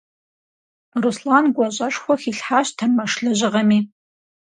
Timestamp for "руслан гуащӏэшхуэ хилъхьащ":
1.01-2.67